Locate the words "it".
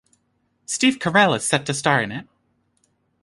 2.11-2.27